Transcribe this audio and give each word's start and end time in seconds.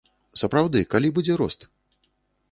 Сапраўды, 0.41 0.79
калі 0.93 1.11
будзе 1.17 1.35
рост? 1.41 1.67